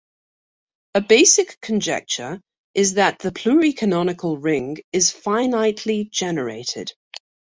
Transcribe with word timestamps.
A 0.95 1.01
basic 1.01 1.61
conjecture 1.61 2.41
is 2.73 2.95
that 2.95 3.19
the 3.19 3.29
pluricanonical 3.29 4.35
ring 4.43 4.77
is 4.91 5.11
finitely 5.13 6.09
generated. 6.09 6.91